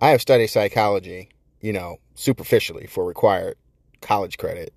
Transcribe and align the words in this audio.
I 0.00 0.10
have 0.10 0.20
studied 0.20 0.46
psychology, 0.46 1.28
you 1.60 1.72
know, 1.72 1.96
superficially 2.14 2.86
for 2.86 3.04
required 3.04 3.56
college 4.00 4.38
credit, 4.38 4.72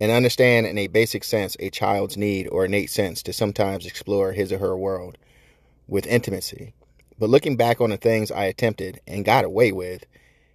and 0.00 0.10
understand 0.10 0.66
in 0.66 0.78
a 0.78 0.86
basic 0.86 1.24
sense 1.24 1.58
a 1.60 1.68
child's 1.68 2.16
need 2.16 2.48
or 2.48 2.64
innate 2.64 2.88
sense 2.88 3.22
to 3.24 3.34
sometimes 3.34 3.84
explore 3.84 4.32
his 4.32 4.50
or 4.50 4.56
her 4.56 4.78
world 4.78 5.18
with 5.88 6.06
intimacy. 6.06 6.72
But 7.18 7.28
looking 7.28 7.58
back 7.58 7.82
on 7.82 7.90
the 7.90 7.98
things 7.98 8.30
I 8.30 8.44
attempted 8.44 8.98
and 9.06 9.26
got 9.26 9.44
away 9.44 9.72
with, 9.72 10.06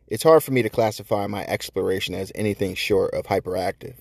it's 0.07 0.23
hard 0.23 0.43
for 0.43 0.51
me 0.51 0.63
to 0.63 0.69
classify 0.69 1.27
my 1.27 1.45
exploration 1.45 2.15
as 2.15 2.31
anything 2.33 2.73
short 2.73 3.13
of 3.13 3.27
hyperactive. 3.27 3.97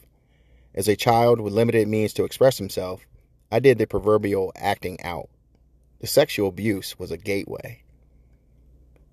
As 0.74 0.88
a 0.88 0.96
child 0.96 1.42
with 1.42 1.52
limited 1.52 1.88
means 1.88 2.14
to 2.14 2.24
express 2.24 2.56
himself, 2.56 3.06
I 3.52 3.58
did 3.58 3.76
the 3.76 3.86
proverbial 3.86 4.50
acting 4.56 5.02
out. 5.02 5.28
The 6.00 6.06
sexual 6.06 6.48
abuse 6.48 6.98
was 6.98 7.10
a 7.10 7.18
gateway, 7.18 7.83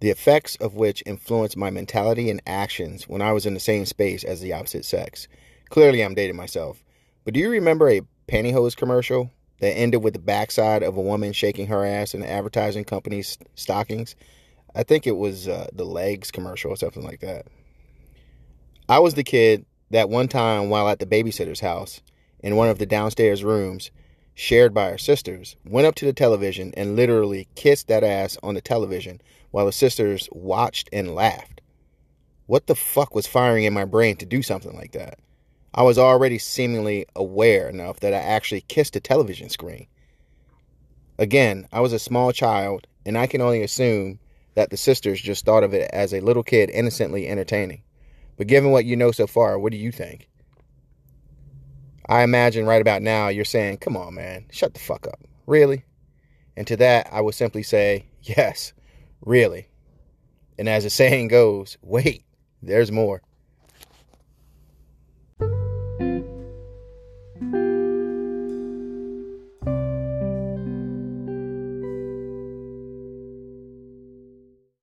the 0.02 0.10
effects 0.10 0.56
of 0.58 0.74
which 0.74 1.04
influenced 1.06 1.56
my 1.56 1.70
mentality 1.70 2.30
and 2.30 2.42
actions 2.48 3.08
when 3.08 3.22
I 3.22 3.32
was 3.32 3.46
in 3.46 3.54
the 3.54 3.60
same 3.60 3.86
space 3.86 4.24
as 4.24 4.42
the 4.42 4.52
opposite 4.52 4.84
sex. 4.84 5.28
Clearly, 5.70 6.04
I'm 6.04 6.16
dating 6.16 6.36
myself. 6.36 6.84
But 7.24 7.36
do 7.36 7.40
you 7.40 7.50
remember 7.50 7.88
a 7.88 8.02
pantyhose 8.28 8.76
commercial 8.76 9.32
that 9.60 9.78
ended 9.78 10.04
with 10.04 10.14
the 10.14 10.20
backside 10.20 10.82
of 10.82 10.98
a 10.98 11.02
woman 11.02 11.34
shaking 11.34 11.68
her 11.68 11.86
ass 11.86 12.16
in 12.16 12.22
the 12.22 12.30
advertising 12.30 12.84
company's 12.84 13.38
stockings? 13.54 14.16
I 14.74 14.82
think 14.82 15.06
it 15.06 15.18
was 15.18 15.48
uh, 15.48 15.68
the 15.72 15.86
L'eggs 15.86 16.32
commercial 16.32 16.72
or 16.72 16.78
something 16.78 17.04
like 17.04 17.20
that. 17.20 17.46
I 18.90 18.98
was 19.00 19.14
the 19.14 19.24
kid 19.24 19.66
that 19.92 20.10
one 20.10 20.28
time 20.28 20.70
while 20.70 20.90
at 20.90 20.98
the 20.98 21.06
babysitter's 21.06 21.60
house 21.60 22.02
in 22.40 22.56
one 22.56 22.70
of 22.70 22.80
the 22.80 22.88
downstairs 22.88 23.44
rooms 23.44 23.92
shared 24.34 24.74
by 24.74 24.90
our 24.90 24.98
sisters 24.98 25.56
went 25.66 25.88
up 25.88 25.96
to 25.96 26.06
the 26.06 26.14
television 26.14 26.74
and 26.76 26.96
literally 26.96 27.48
kissed 27.56 27.88
that 27.88 28.04
ass 28.04 28.38
on 28.42 28.56
the 28.56 28.62
television 28.62 29.22
while 29.52 29.66
the 29.66 29.72
sisters 29.72 30.30
watched 30.32 30.90
and 30.92 31.14
laughed. 31.14 31.62
What 32.48 32.68
the 32.68 32.76
fuck 32.76 33.16
was 33.16 33.28
firing 33.28 33.64
in 33.64 33.74
my 33.74 33.86
brain 33.86 34.18
to 34.18 34.26
do 34.26 34.42
something 34.42 34.76
like 34.76 34.92
that? 34.94 35.20
I 35.74 35.84
was 35.84 35.98
already 35.98 36.38
seemingly 36.38 37.06
aware 37.16 37.70
enough 37.70 38.02
that 38.02 38.14
I 38.14 38.18
actually 38.18 38.62
kissed 38.62 38.96
a 38.96 39.00
television 39.00 39.50
screen. 39.50 39.88
Again, 41.18 41.68
I 41.72 41.80
was 41.80 41.94
a 41.94 42.00
small 42.00 42.32
child, 42.32 42.88
and 43.06 43.18
I 43.18 43.28
can 43.28 43.42
only 43.42 43.62
assume 43.62 44.20
that 44.56 44.70
the 44.70 44.78
sisters 44.78 45.22
just 45.22 45.46
thought 45.46 45.64
of 45.64 45.74
it 45.74 45.90
as 45.94 46.14
a 46.14 46.20
little 46.20 46.44
kid 46.44 46.70
innocently 46.70 47.28
entertaining. 47.28 47.84
But 48.38 48.48
given 48.48 48.72
what 48.72 48.86
you 48.86 48.96
know 48.96 49.12
so 49.12 49.28
far, 49.28 49.58
what 49.60 49.72
do 49.72 49.78
you 49.78 49.92
think? 49.92 50.28
I 52.12 52.24
imagine 52.24 52.66
right 52.66 52.82
about 52.82 53.02
now 53.02 53.30
you're 53.30 53.46
saying, 53.46 53.78
come 53.78 53.96
on, 53.96 54.16
man, 54.16 54.44
shut 54.52 54.74
the 54.74 54.82
fuck 54.82 55.08
up. 55.08 55.22
Really? 55.48 55.86
And 56.58 56.68
to 56.68 56.76
that, 56.76 57.08
I 57.10 57.22
would 57.22 57.36
simply 57.36 57.64
say, 57.64 58.08
yes, 58.22 58.74
really. 59.22 59.70
And 60.60 60.68
as 60.68 60.84
the 60.84 60.90
saying 60.92 61.30
goes, 61.30 61.78
wait, 61.82 62.26
there's 62.62 62.92
more. 62.92 63.22